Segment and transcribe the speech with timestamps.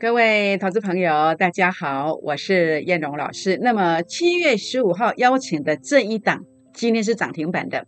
[0.00, 3.56] 各位投资朋友，大家好，我是燕荣老师。
[3.62, 7.86] 那么七月十五号邀请的这一档，今天是涨停板的，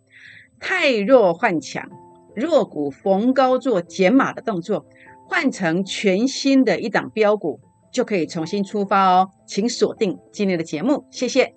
[0.60, 1.90] 太弱换强，
[2.36, 4.86] 弱股逢高做减码的动作，
[5.28, 7.58] 换成全新的一档标股，
[7.92, 9.28] 就可以重新出发哦。
[9.44, 11.52] 请锁定今天的节目，谢谢。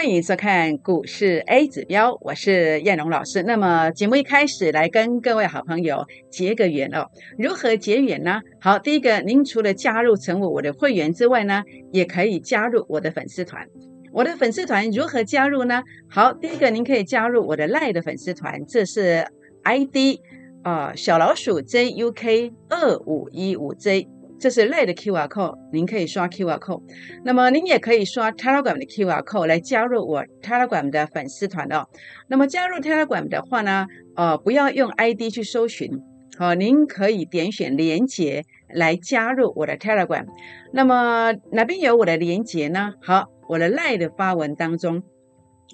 [0.00, 3.42] 欢迎收看股市 A 指标，我是燕荣老师。
[3.42, 7.06] 那么节目一开始来跟各位好朋友结个缘哦。
[7.36, 8.40] 如何结缘呢？
[8.62, 13.66] 好，第一个，您除了加入成为我的会员之外呢，也可以加入我的粉丝团。
[14.10, 15.82] 我的粉丝团如何加入呢？
[16.08, 19.26] 好，第一个，您可以加入我的赖的粉丝团，这是
[19.64, 20.18] ID
[20.62, 24.08] 啊小老鼠 JUK 二五一五 J。
[24.40, 26.82] 这是赖的 QR code，您可以刷 QR code。
[27.24, 31.86] 那么您也可以刷 Telegram 的 QR code 来加入我 Telegram 的粉丝团哦。
[32.28, 35.90] 那么加入 Telegram 的话呢，呃，不要用 ID 去搜寻，
[36.38, 40.24] 好，您可以点选连接来加入我的 Telegram。
[40.72, 42.94] 那么哪边有我的连接呢？
[43.02, 45.02] 好，我的赖的发文当中，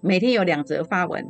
[0.02, 1.24] 每天有两则发文。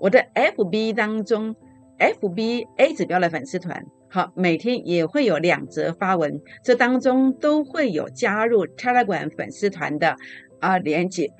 [0.00, 1.54] 我的 FB 当中
[1.98, 3.84] ，FB A 指标的粉丝团。
[4.10, 10.16] 好，每天也会有两则发文，这当中都会有加入 Telegram 粉丝团的
[10.60, 11.30] 啊连接，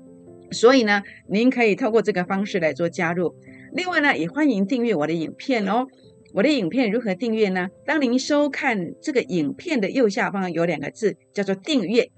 [0.52, 3.34] 所以呢，您可以透过这个方式来做加入。
[3.72, 5.86] 另外呢，也欢迎订阅我的影片哦。
[6.34, 7.68] 我的影片如何订阅呢？
[7.86, 12.10] 当您收看这个影片的右下方有两个字，叫做订阅，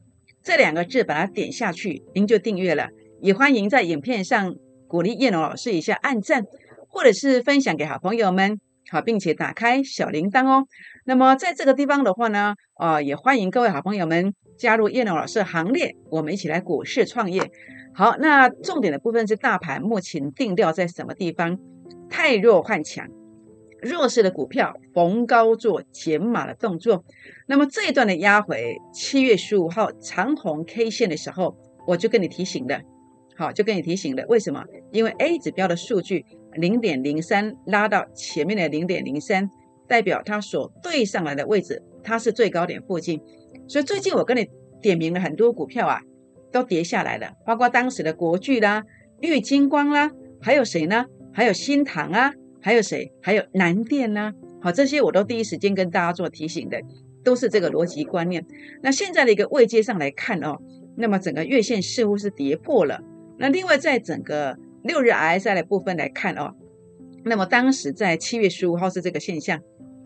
[0.43, 2.89] 这两个字把它点下去，您就订阅了。
[3.21, 4.57] 也欢迎在影片上
[4.89, 6.45] 鼓励叶龙老师一下按赞，
[6.89, 8.59] 或者是分享给好朋友们。
[8.91, 10.67] 好，并且打开小铃铛哦。
[11.05, 17.51] 那么在这个地方的话呢，呃，也欢迎各位好朋友们加入叶龙老师行列，我们一起来股市创业。
[17.95, 21.57] 好，那重点的部分是大盘目前定调在什么地方？
[22.09, 23.07] 太弱换强，
[23.81, 27.05] 弱势的股票逢高做减码的动作。
[27.47, 32.81] 那么这一段的压回，七月十五号长红 K 线的时候，我就跟你提醒了。
[33.41, 34.63] 好，就跟你提醒了，为什么？
[34.93, 36.25] 因为 A 指标的数据。
[36.55, 39.49] 零点零三拉到前面的零点零三，
[39.87, 43.21] 代表它所对上来的位置，它是最高点附近。
[43.69, 44.49] 所以最近我跟你
[44.83, 46.01] 点名了很多股票啊，
[46.51, 48.83] 都跌下来了，包括当时的国巨啦、
[49.21, 51.07] 绿金光啦，还有谁呢？
[51.33, 53.13] 还有新唐啊，还有谁？
[53.23, 54.33] 还有南电呢？
[54.61, 56.81] 好，这些我都第一时间跟大家做提醒的，
[57.23, 58.45] 都是这个逻辑观念。
[58.83, 60.59] 那现在的一个位阶上来看哦，
[60.97, 63.01] 那么整个月线似乎是跌破了。
[63.41, 66.55] 那另外在整个六日 RSI 的部分来看哦，
[67.25, 69.59] 那么当时在七月十五号是这个现象，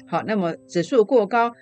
[0.06, 1.52] 好，那么指数过高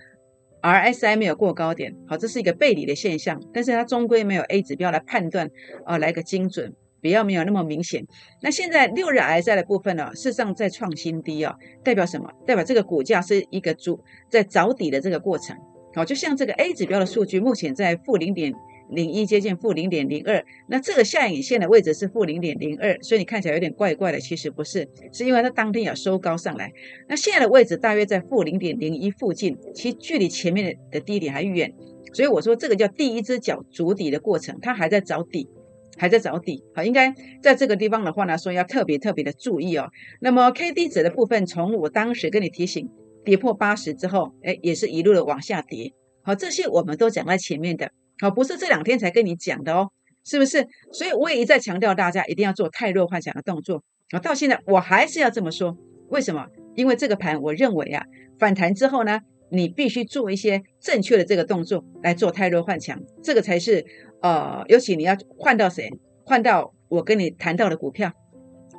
[0.61, 5.51] ，RSI 没有过高点，好，这是一个背离的现象，但是它终归没有 A 指标来判断
[5.87, 8.05] 啊，来个精准，比较没有那么明显。
[8.43, 12.31] 那现在六日 RSI 的部分呢，事实上在创新低啊，代表什么？
[12.47, 15.57] 代表这个股价是一个主在找底的这个过程，
[15.95, 18.53] 好，就像这个 A 指标的数据目前在负零点。
[18.93, 26.71] 零一接近负零点零二，那这个下影线的位置是负零点零二，所以你看起来有点怪怪的，其实不是，是因为它当天有收高上来。
[27.09, 31.73] 那现在的位置大约在负零点零一附近，其实距离前面的低点还远，
[32.13, 35.49] 所以我说这个叫第一只脚足底的过程，它还在找底，
[35.97, 36.63] 还在找底。
[36.75, 39.89] 好，应该在这个地方的话呢，说要特别特别的注意哦。
[40.21, 42.89] 那么 K D 值的部分，从我当时跟你提醒
[43.25, 45.93] 跌破八十之后，哎，也是一路的往下跌。
[46.23, 47.91] 好，这些我们都讲在前面的。
[48.23, 49.91] 好，不是这两天才跟你讲的哦，
[50.23, 50.65] 是不是？
[50.93, 54.21] 所以我也一再强调大家一定要做太弱幻想的动作啊！
[54.21, 55.77] 到现在我还是要这么说，
[56.09, 56.47] 为什么？
[56.77, 58.05] 因为这个盘，我认为啊，
[58.39, 59.19] 反弹之后呢，
[59.51, 63.85] 你必须做一些正确的这个动作来做太弱幻想，这个才是
[64.21, 65.91] 呃，尤其你要换到谁？
[66.25, 68.09] 换到我跟你谈到的股票，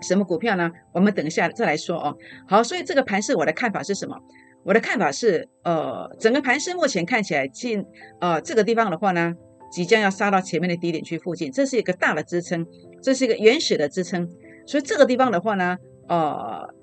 [0.02, 0.72] 什么股票呢？
[0.94, 2.16] 我们等一下再来说哦。
[2.48, 4.18] 好，所以这个盘是我的看法是什么？
[4.64, 7.86] 我的看法是，呃，整个盘势目前看起来进，
[8.20, 9.34] 呃，这个地方的话呢，
[9.72, 12.66] 即将要杀到前面的低点区附近，这是一个大的支撑，
[13.02, 14.28] 这是一个原始的支撑，
[14.66, 15.78] 所以这个地方的话呢，
[16.08, 16.74] 呃，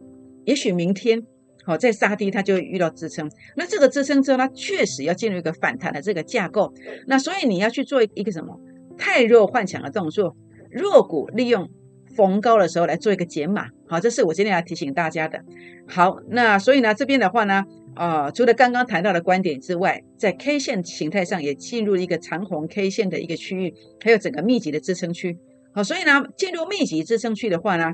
[0.44, 1.22] 也许明天
[1.64, 3.30] 好再杀低，它就会遇到支撑。
[3.56, 6.72] 那这个支撑之后，它确实要进入一个反弹的这个架构。
[7.06, 8.60] 那所以你要去做一个什么
[8.98, 10.36] 太弱换强的动作，
[10.70, 11.68] 弱股利用。
[12.16, 15.42] 逢高的时候来做一个减码，好，这是我今天要提醒大家的。
[15.88, 17.64] 好，那所以呢，这边的话呢，
[17.96, 25.36] 啊，除了刚刚谈到的观点之外，在 K 线形态上也进入了一个长红 K 线的一个区域，还有整个密集的支撑区。
[25.74, 27.92] 好，所以呢，进入密集支撑区的话呢，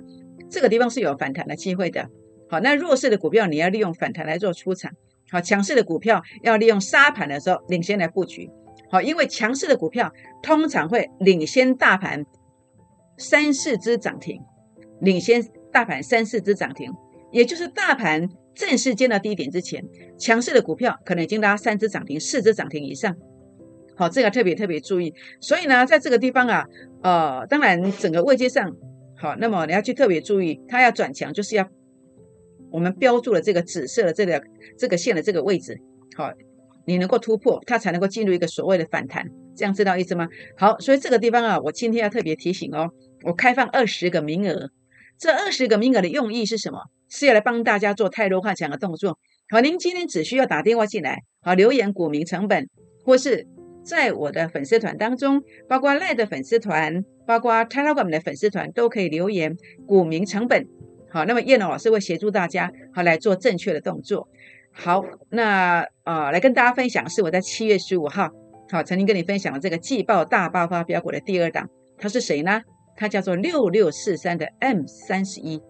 [0.50, 2.06] 这个地方是有反弹的机会的。
[2.50, 4.92] 好，那弱势的股票你要利用反弹来做出场。
[5.30, 8.50] 好，强势的股票要利用杀盘的时候领先来布局。
[8.90, 10.12] 好，因为强势的股票
[10.42, 12.22] 通常会领先大盘
[13.16, 14.42] 三四只涨停，
[15.00, 15.42] 领先
[15.76, 16.90] 大盘三四只涨停，
[17.30, 19.84] 也就是大盘正式见到低点之前，
[20.18, 23.14] 强势的股票可能已经拉三只涨停、四只涨停以上。
[23.94, 25.12] 好，这个特别特别注意。
[25.38, 26.64] 所以呢，在这个地方啊，
[27.02, 28.74] 呃，当然整个位阶上，
[29.18, 31.68] 好，那么你要去特别注意，它要转强，就是要。
[32.70, 34.42] 我们标注了这个紫色的这个
[34.78, 35.78] 这个线的这个位置，
[36.16, 36.32] 好，
[36.86, 40.26] 你能够突破，它才能够进入一个所谓的反弹，这样知道意思吗？
[40.56, 42.90] 好，所以这个地方啊，我今天要特别提醒哦，
[43.24, 44.70] 我开放二十个名额，
[45.18, 46.78] 这二十个名额的用意是什么？
[47.08, 49.18] 是要来帮大家做太弱化强的动作。
[49.48, 52.68] 好，您今天只需要打电话进来，好，留言股民成本，
[53.04, 53.46] 或是
[53.84, 60.66] 在我的粉丝团当中，包括赖的粉丝团，包括 Telegram 的粉丝团，都可以留言股民成本。
[61.08, 64.28] 好，那么叶龙老师会协助大家，好来做正确的动作。
[64.72, 68.28] 好，那啊，来跟大家分享是我在七月十五号，
[68.70, 72.60] 好曾经跟你分享的这个季报大爆发标股的第二档，它是谁呢？
[72.96, 75.60] 它叫做六六四三的 M 三十一，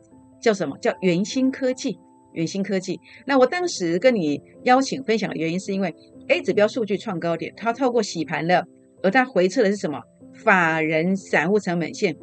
[0.41, 1.99] 叫什么叫元星科技？
[2.33, 3.01] 元星科技。
[3.27, 5.95] 那我当时跟你邀请分享的原因，是因为
[6.29, 8.65] A 指标数据创高点，它透过洗盘了，
[9.03, 10.01] 而它回撤的是什么？
[10.35, 12.15] 法人散户成本线。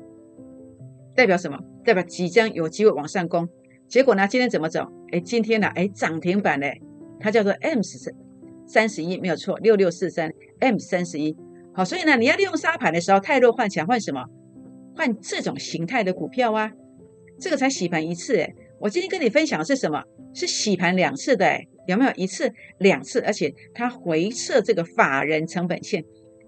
[1.16, 1.58] 代表什么？
[1.84, 3.50] 代表即将有机会往上攻。
[3.88, 4.28] 结果呢？
[4.28, 4.88] 今天怎么走？
[5.12, 5.68] 哎，今天呢？
[5.76, 6.80] 哎，涨停板嘞！
[7.20, 7.98] 它叫做 M 十
[8.66, 11.36] 三十一，没有错，六六四三 M 三十一。
[11.74, 14.24] 好，所以呢，你要利用沙盘的时候，太弱换强，换什么？
[14.96, 16.72] 换这种形态的股票啊！
[17.40, 18.54] 这个才洗盘一次哎。
[18.80, 20.04] 我今天跟你分享的是什么？
[20.34, 23.22] 是洗盘两次的哎，有没有一次、两次？
[23.22, 26.04] 而且它回撤这个法人成本线，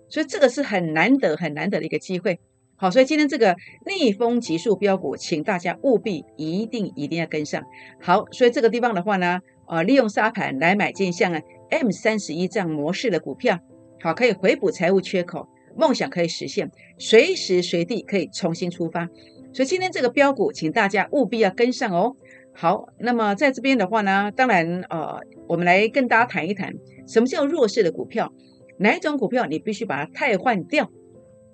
[0.09, 2.39] 所以这个是很难得、很难得的一个机会。
[2.75, 3.56] 好，所以今天这个
[3.86, 7.63] 逆风急速标股，请大家务必一定一定要跟上。
[8.01, 9.39] 好，所以这个地方的话呢，
[9.69, 13.57] 呃，利用沙盘来买进像啊 M 三十一这样模式的股票，
[14.01, 19.07] 好，可以回补财务缺口，梦想可以实现，随时随地可以重新出发。
[19.54, 22.16] 所以今天这个标股，请大家务必要跟上哦。
[22.54, 26.74] 好，那么在这边的话呢，当然呃，我们来跟大家谈一谈，
[27.07, 28.33] 什么叫弱势的股票？
[28.80, 30.89] 哪一种股票你必须把它汰换掉？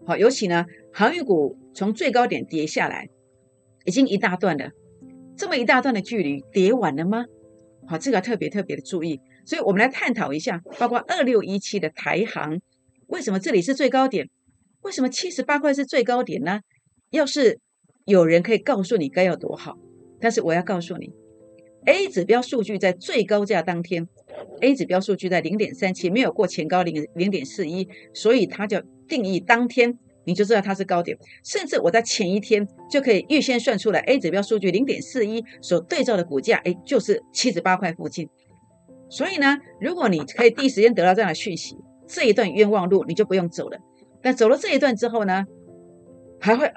[0.05, 0.65] 好，尤其呢。
[0.93, 3.07] 航运股从最高点跌下来，
[3.85, 4.71] 已经一大段了，
[5.37, 7.23] 这么一大段的距离，跌完了吗？
[7.87, 9.21] 好，这个要特别特别的注意。
[9.45, 12.59] 所以我们来探讨一下，包括二六一七的台航，
[13.11, 14.29] 为什么这里是最高点？
[14.83, 16.61] 为什么七十八块是最高点呢？
[17.09, 17.59] 要是
[18.05, 19.77] 有人可以告诉你该有多好，
[20.21, 21.11] 但是我要告诉你
[21.85, 24.07] ，A 指标数据在最高价当天
[24.61, 29.99] ，A 指标数据在零点三七，没有过前高零零点四一，所以它就定义当天。
[30.23, 38.29] 你就知道它是高点，甚至我在前一天就可以预先算出来 A 指标数据零点四一所对照的股价，哎，就是七十八块附近。
[39.09, 41.75] 所以呢，如果你可以第一时间得到这样的讯息，
[42.11, 43.77] 这一段冤枉路你就不用走了。
[44.21, 45.45] 但走了这一段之后呢，
[46.39, 46.71] 还会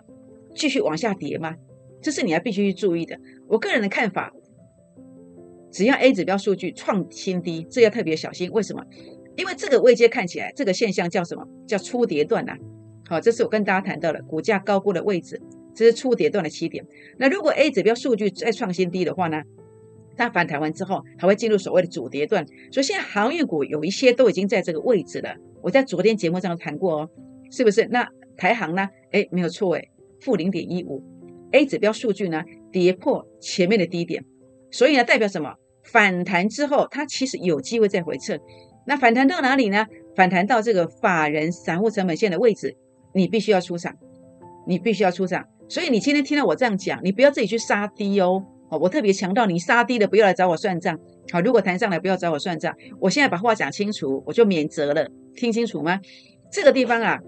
[0.55, 1.57] 继续往下跌吗？
[2.01, 3.19] 这是你要必须去注意的。
[3.49, 4.33] 我个人的看法，
[5.73, 8.49] 只要 A 指标数据创新低，这要特别小心。
[8.53, 8.85] 为什么？
[9.37, 11.45] 因为这个位阶看起来，这个现象叫什么？
[11.67, 12.55] 叫初跌段呐。
[13.09, 15.41] 好，这是我跟大家谈到的股价高估的位置，
[15.75, 16.87] 这是初跌段的起点。
[17.19, 19.43] 那如果 A 指标数据再创新低的话呢？
[20.17, 22.47] 它反弹完之后，还会进入所谓的主跌段。
[22.71, 25.35] 所以现在航运股有一些都已经在这个位置了。
[25.63, 27.11] 我在昨天节目上谈过哦，
[27.51, 27.87] 是不是？
[27.91, 28.89] 那台航呢？
[29.13, 29.89] 哎，没有错哎，
[30.21, 31.03] 负零点一五。
[31.53, 32.43] A 指标数据呢
[32.73, 34.25] 跌破前面的低点，
[34.71, 35.55] 所以呢代表什么？
[35.85, 38.39] 反弹之后它其实有机会再回撤。
[38.87, 39.87] 那反弹到哪里呢？
[40.17, 42.77] 反弹到这个法人散户成本线的位置。
[43.15, 43.95] 你必须要出场，
[44.67, 45.47] 你必须要出场。
[45.69, 48.45] 所以你今天听到我这样讲，你不要自己去杀低哦。
[48.69, 50.99] 好，我特别强调，你杀低的不要来找我算账。
[51.33, 52.75] 好，如果谈上来不要找我算账。
[53.01, 55.09] 我现在把话讲清楚，我就免责了。
[55.35, 56.01] 听清楚吗？
[56.51, 57.19] 这个地方啊，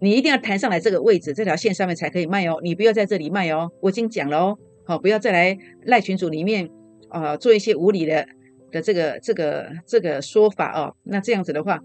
[0.00, 2.58] 你一定要谈上来这个位置，这条线上面才可以卖哦。
[2.62, 3.70] 你不要在这里卖哦。
[3.80, 4.58] 我已经讲了哦。
[4.86, 6.68] 好，不要再来赖群主里面
[7.08, 8.26] 啊做一些无理的
[8.70, 10.94] 的这个这个这个说法哦。
[11.04, 11.80] 那这样子的话，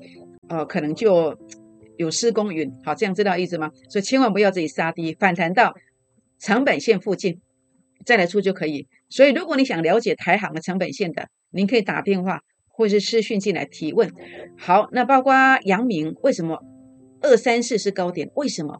[0.49, 1.37] 呃，可能就。
[1.97, 3.71] 有失公允，好，这样知道意思吗？
[3.89, 5.73] 所以千万不要自己杀低，反弹到
[6.37, 7.41] 成本线附近
[8.05, 8.87] 再来出就可以。
[9.09, 14.11] 所以如果你想了解台行的成本线的，您可以打电话或者是私讯进来提问。
[14.57, 16.59] 好，那包括阳明为什么
[17.21, 18.29] 二三四是高点？
[18.35, 18.79] 为什么？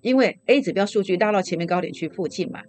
[0.00, 2.60] 因为 A 指标数据拉到前面高点区附近嘛。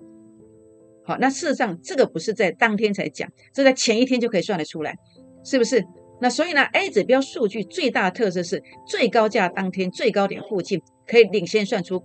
[1.06, 4.96] 好，那事实上这个不是在当天才讲，这在前一天就可以算得出来，
[5.44, 5.86] 是不是？
[6.20, 12.04] 那所以呢，A 指标数据最大的特色是最高价当天最高点附近可以领先算出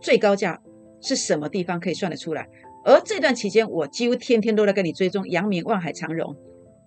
[0.00, 0.60] 最高价
[1.00, 2.46] 是什么地方可以算得出来，
[2.88, 6.34] 而这段期间，我几乎天天都在跟你追踪阳明、万海、长荣。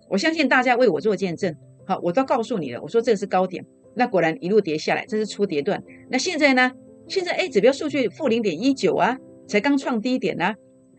[0.08, 1.54] 我相信大家为我做见证，
[1.86, 2.82] 好，我都告诉你了。
[2.82, 5.80] 我说这是高点，那果然一路跌下来，这是初跌段。
[6.10, 6.72] 那现在呢？
[7.06, 9.16] 现在 A 指标数据负零点一九啊，
[9.46, 10.54] 才刚创低点呢，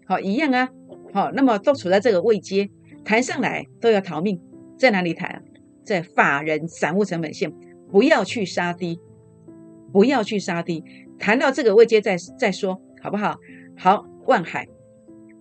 [0.05, 0.69] 好，一样啊，
[1.13, 2.69] 好，那么都处在这个位阶，
[3.03, 4.39] 弹上来都要逃命，
[4.79, 5.43] 在哪里弹？
[5.83, 7.51] 在法人散户成本线，
[7.91, 8.97] 不要去杀低，
[9.91, 10.81] 不要去杀低，
[11.19, 13.35] 谈到这个位阶再再说，好不好？
[13.77, 14.65] 好，万海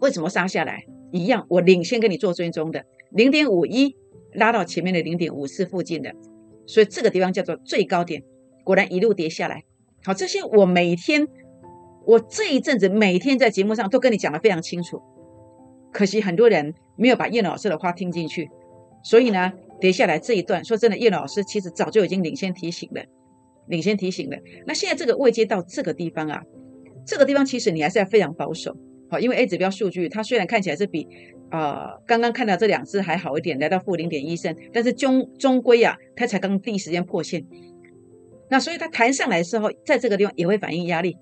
[0.02, 0.84] 为什么杀下来？
[1.12, 2.84] 一样，我领先跟你做追踪的。
[3.12, 3.94] 零点五一
[4.32, 6.12] 拉到前面的零点五四附近的，
[6.66, 8.20] 所以这个地方叫做最高点，
[8.64, 9.62] 果然一路跌下来。
[10.02, 11.28] 好，这些我每天，
[12.04, 15.00] 我这一阵子每天在节目上都跟你讲的非常清楚，
[15.92, 18.50] 可惜很多人没有把叶老师的话听进去，
[19.04, 23.04] 所以呢，跌下来这一段，说真的，叶老师其实早就已经领先提醒了，
[23.68, 24.36] 领先提醒了。
[24.66, 26.42] 那现在这个位阶到这个地方啊，
[27.06, 28.76] 这个地方其实你还是要非常保守。
[29.12, 31.06] 好，因为 A 指标数据它虽然看起来是比
[31.50, 37.44] 啊刚刚看到这两只还好一点，来到负零点一升，但是终终归啊，它才刚第一时间破线。
[38.48, 41.14] 那所以它弹上来的时候，在这个地方也会反映压力，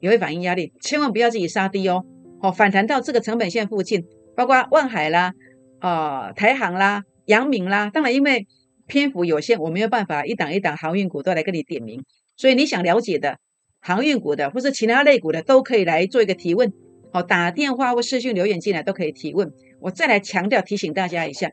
[0.00, 2.04] 也会反映压力，千万不要自己杀低哦。
[2.42, 4.04] 好，反弹到这个成本线附近，
[4.36, 5.32] 包括万海啦、
[5.78, 8.46] 啊台航啦、阳明啦，当然因为
[8.86, 12.02] 篇幅有限，我没有办法一档一档航运股都来跟你点名，
[12.36, 13.38] 所以你想了解的
[13.80, 16.70] 航运股的或者其他类股的，都可以来做一个提问。
[17.14, 19.52] 好，打电话或视讯留言进来都可以提问。
[19.78, 21.48] 我再来强调提醒大家一下，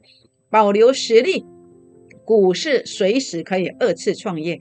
[0.49, 1.45] 保留实力，
[2.25, 4.59] 股市随时可以二次创业，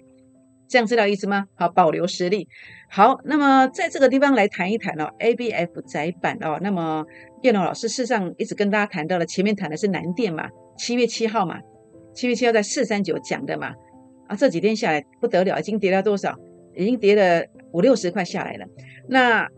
[0.69, 1.47] 这样知道意思吗？
[1.55, 2.47] 好，保留实力。
[2.91, 6.59] 好，那么在这个地方来谈一谈哦，A B F 窄板哦。
[6.61, 7.03] 那么
[7.41, 11.59] 叶龙老师事实上一直跟大家谈到了，前面谈的是南电嘛，七月七号嘛，
[12.15, 13.73] 七月七号在四三九讲的嘛。
[14.29, 16.37] 啊，这几天下来不得了，已经跌了多少？
[16.77, 17.43] 已经跌了
[17.73, 18.67] 五六十块下来了。
[19.09, 19.49] 那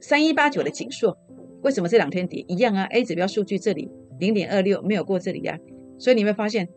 [0.00, 1.16] 三一八九的紧缩，
[1.62, 5.58] 为什么这两天跌一样啊？A 指标数据这里零点二六没有过这里呀，
[5.98, 6.68] 所以你会发现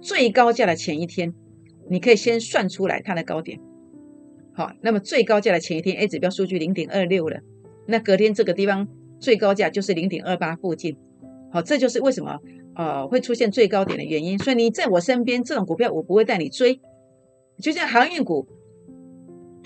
[0.00, 1.32] 最高价的前一天，
[1.88, 3.60] 你可以先算出来它的高点。
[4.52, 7.40] 好，那么最高价的前一天 A 指标数据零点二六了，
[7.86, 10.96] 那隔天这个地方最高价就是零点二八附近。
[11.52, 12.38] 好，这就是为什么
[12.74, 14.38] 呃会出现最高点的原因。
[14.38, 16.80] 所以你在我身边这种股票，我不会带你追，
[17.58, 18.46] 就像航运股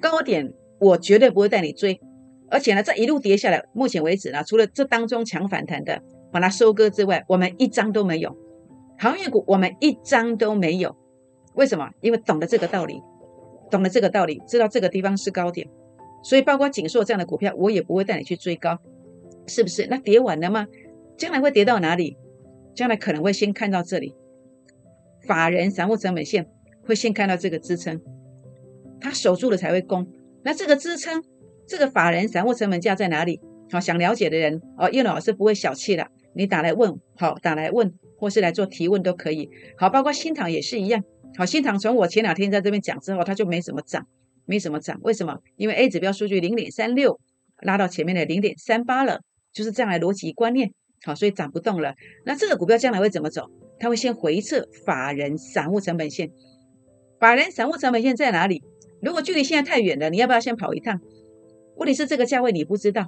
[0.00, 0.52] 高点。
[0.78, 2.00] 我绝对不会带你追，
[2.48, 6.02] 而且呢，这一路跌下来，目前为止呢，除了这当中强反弹的
[6.32, 8.36] 把它收割之外，我们一张都没有。
[8.98, 10.94] 航运股我们一张都没有，
[11.54, 11.90] 为什么？
[12.00, 13.02] 因为懂得这个道理，
[13.70, 15.68] 懂得这个道理，知道这个地方是高点，
[16.22, 18.78] 所以包括锦硕这样的股票，我也不会带你去追高，
[19.46, 19.86] 是不是？
[19.88, 20.66] 那跌完了吗？
[21.16, 22.16] 将来会跌到哪里？
[22.74, 24.14] 将来可能会先看到这里，
[25.26, 26.48] 法人散户成本线
[26.84, 28.00] 会先看到这个支撑，
[29.00, 30.06] 他守住了才会攻。
[30.44, 31.22] 那这个支撑，
[31.66, 33.40] 这个法人散户成本价在哪里？
[33.70, 39.48] 好，想了解的人哦，叶老师不会小气的，你打来问，好，打来问，或是来做提问都可以。
[39.78, 41.02] 好，包括新塘也是一样。
[41.36, 44.06] 好，新塘从我前两天在这边讲之后，它就没怎么涨，
[44.44, 45.00] 没什么涨。
[45.02, 45.38] 为什么？
[45.56, 47.18] 因为 A 指标数据零点三六
[47.62, 49.20] 拉到前面的零点三八了，
[49.52, 50.72] 就是这样的逻辑观念。
[51.02, 51.94] 好，所以涨不动了。
[52.26, 53.50] 那这个股票将来会怎么走？
[53.78, 56.30] 它会先回撤法人散户成本线。
[57.18, 58.62] 法人散户成本线在哪里？
[59.04, 60.98] 如果距离现在太远了，你要不要先跑一趟？
[61.76, 63.06] 问题是这个价位你不知道，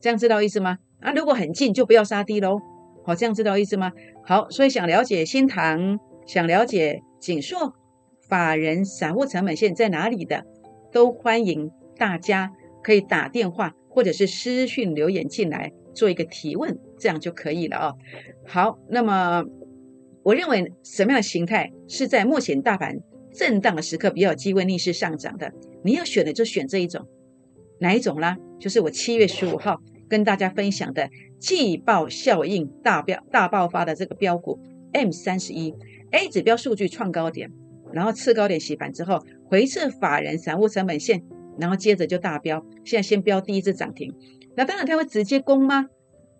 [0.00, 0.78] 这样知道意思吗？
[1.00, 2.60] 啊，如果很近就不要杀低喽。
[3.04, 3.90] 好，这样知道意思吗？
[4.24, 7.74] 好，所以想了解新塘，想了解锦硕
[8.28, 10.44] 法人散户成本线在哪里的，
[10.92, 17.96] 都欢迎大家可以打电话或者是私讯留言进来做一个提问，这样就可以了哦。
[18.46, 19.42] 好，那么
[20.22, 22.98] 我认为什么样的形态是在目前大盘？
[23.32, 27.06] 震荡的时刻比较有机会逆势上涨的，你要选的就选这一种，
[27.80, 28.36] 哪一种啦？
[28.60, 31.08] 就是我七月十五号跟大家分享的
[31.38, 34.58] 季报效应大标大爆发的这个标股
[34.92, 35.74] M 三十一
[36.10, 37.50] A 指标数据创高点，
[37.92, 41.22] 然后次高点洗盘之后回撤法人散户成本线，
[41.58, 44.14] 然后接着就大标，现在先标第一次涨停，
[44.54, 45.86] 那当然它会直接攻吗？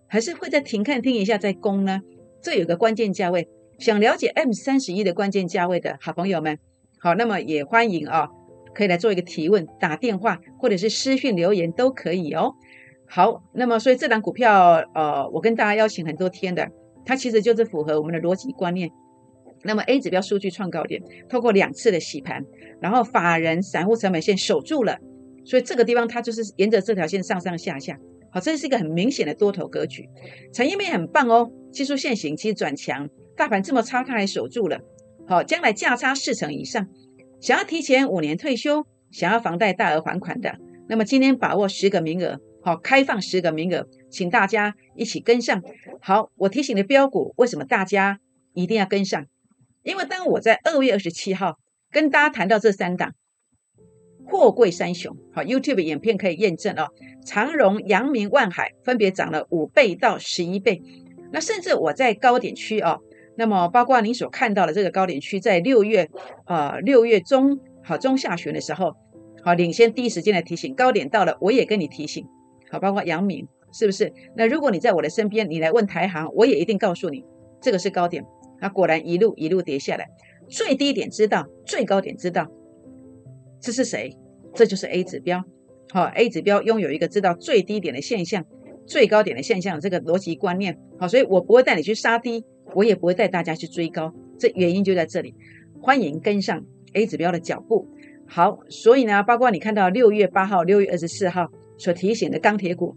[0.07, 2.01] 还是会再停看听一下再攻呢？
[2.41, 6.59] 这有个关键价位，想了解 M 三十一的关键价位的好朋友们。
[7.03, 8.29] 好，那么也欢迎啊，
[8.73, 12.53] 可以来做一个提问，打电话或者是私讯留言都可以哦。
[13.05, 16.65] 好，那么所以这档股票，呃，我跟大家邀请很多天的，
[17.05, 18.89] 它其实就是符合我们的逻辑观念。
[19.63, 22.41] 那么 A 指标数据创高点，透过两次的洗盘，
[22.79, 24.97] 然后法人散户成本线守住了，
[25.43, 27.99] 所以这个地方它就是沿着这条线上上下下。
[28.31, 30.07] 好，这是一个很明显的多头格局，
[30.53, 34.79] 产业面很棒哦，技术线型其实转强，大盘这么差它还守住了。
[35.27, 36.87] 好，将来价差四成以上，
[37.39, 45.61] 想要提前五年退休，想要房贷大额还款的，那么今天把握十个名额，好，开放十个名额，请大家一起跟上。
[46.01, 48.19] 好，我提醒的标股，为什么大家
[48.53, 49.25] 一定要跟上？
[49.83, 51.57] 因为当我在二月二十七号
[51.91, 53.13] 跟大家谈到这三档
[54.25, 56.87] 货柜三雄，好，YouTube 影片可以验证哦，
[57.25, 60.81] 长荣、阳明、万海分别涨了五倍到十一倍。
[61.31, 63.01] 那甚至我在高点区哦，
[63.35, 66.09] 那么包括您所看到的这个高点区，在六月
[66.45, 68.95] 呃六月中好中下旬的时候，
[69.43, 72.25] 好领先第一时间的提醒，高点到了，我也跟你提醒，
[72.69, 74.13] 好，包括阳明是不是？
[74.35, 77.25] 那如果你在我的身边，你来问台行，我也一定告诉你，
[77.61, 78.23] 这个是高点。
[78.61, 80.07] 那果然一路一路跌下来，
[80.47, 82.47] 最低点知道，最高点知道，
[83.59, 84.15] 这是谁？
[84.53, 85.43] 这就是 A 指标，
[85.91, 88.45] 好，A 指标拥有一个知道最低点的现象。
[88.85, 92.43] 最高点的现象，这个逻辑观念好，所以我不会带你去杀低，
[92.75, 95.33] 我也不会带大家去追高，这原因就在这里。
[95.81, 96.63] 欢迎跟上
[96.93, 97.87] A 指标的脚步。
[98.27, 102.95] 好，所以呢，包括你看到六月八号、六月二十四号所提醒的钢铁股，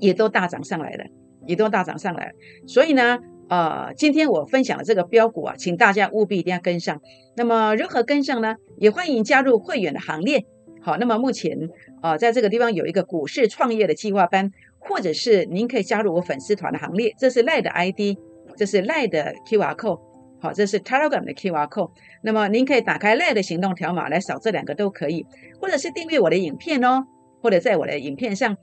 [0.00, 1.04] 也都大涨上来了，
[1.46, 2.32] 也都大涨上来了。
[2.66, 3.18] 所以呢，
[3.48, 7.00] 呃，今天我分享的这个标股啊，请大家务必一定要跟上。
[7.36, 8.56] 那么如何跟上呢？
[8.78, 10.44] 也欢迎加入会员的行列。
[10.80, 11.58] 好，那么目前
[12.00, 14.50] 啊，在这个地方有一个股市创业的计划班。
[14.86, 18.18] 或者是您可以加入我粉丝团的行列，这是赖的 ID，
[18.56, 20.00] 这是赖的 QR code，
[20.40, 21.90] 好，这是 Telegram 的 QR code。
[22.22, 25.24] 那么您可以打开赖的行动条码来扫这两个都可以，
[25.60, 27.04] 或者是订阅我的影片哦，
[27.42, 28.56] 或者在我的影片上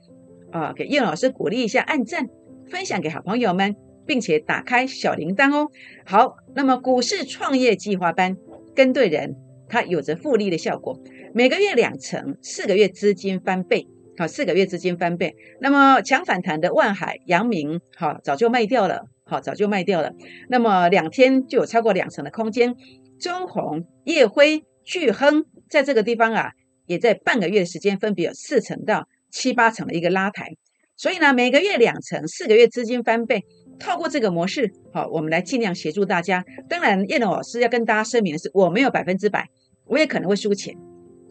[0.50, 2.26] 啊给叶老师鼓励一下，按赞，
[2.70, 3.74] 分享给好朋友们，
[4.06, 5.68] 并且打开小铃铛哦。
[6.04, 8.36] 好，那么股市创业计划班
[8.74, 9.36] 跟对人，
[9.68, 10.98] 它有着复利的效果，
[11.34, 13.86] 每个月两成，四个月资金翻倍。
[14.18, 15.34] 好，四个月资金翻倍。
[15.58, 20.12] 那么强反弹的万海、阳明，好早就卖掉了，好早就卖掉了。
[20.48, 22.74] 那么两天就有超过两成的空间。
[23.18, 26.50] 中红、叶辉、巨亨在这个地方啊，
[26.86, 30.48] 也在半个月的时间分别有四成到七八成的一个拉抬。
[30.96, 33.44] 所以呢，每个月两成，四个月资金翻倍。
[33.78, 36.44] 透过这个模式，好，我们来尽量协助大家。
[36.68, 39.48] 当然，叶龙老师要跟大家声明的是，我没有百分之百，
[39.86, 40.76] 我也可能会输钱，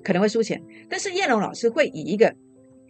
[0.04, 0.62] 可能会输钱。
[0.90, 2.34] 但是叶龙老师会以一个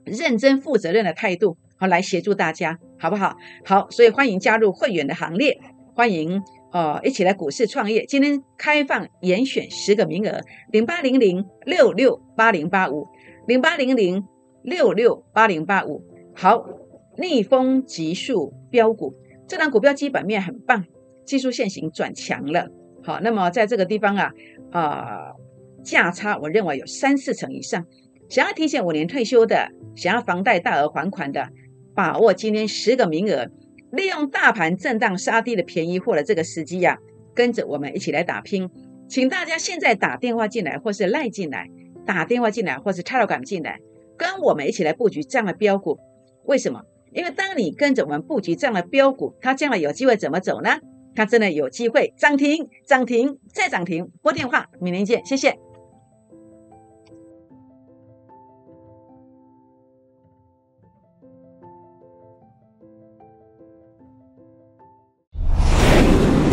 [0.06, 3.36] 认真负责任的态度，好来协助大家，好不好？
[3.66, 5.60] 好，所以欢迎加入会员的行列，
[5.96, 6.40] 欢迎
[6.72, 8.06] 哦，一起来股市创业。
[8.06, 10.42] 今天开放严选十个名额，
[10.72, 13.08] 零八零零六六八零八五，
[13.48, 14.24] 零八零零
[14.62, 16.04] 六六八零八五。
[16.36, 16.64] 好，
[17.18, 19.16] 逆风急速标股，
[19.48, 20.86] 这档股票基本面很棒，
[21.26, 22.68] 技术线型转强了。
[23.04, 24.32] 好，那么在这个地方啊，
[24.72, 25.32] 啊
[25.84, 27.84] 价差我认为有三四成以上。
[28.30, 31.50] 想要提前五年退休的，想要房贷大额还款的，
[31.94, 33.50] 把握今天十个名额，
[33.92, 36.98] 利用大盘震荡杀低的便宜货的这个时机呀，
[37.34, 38.70] 跟着我们一起来打拼。
[39.08, 41.68] 请大家现在打电话进来，或是赖进来，
[42.06, 43.80] 打电话进来，或是推到港进来，
[44.18, 46.00] 跟我们一起来布局这样的标股。
[46.46, 46.82] 为什么？
[47.14, 50.80] 因为当你跟着我们布局这样的标股，它将来有机会怎么走呢？
[51.14, 54.10] 它真的有机会涨停、涨停再涨停。
[54.22, 55.58] 拨电话，明天见，谢谢。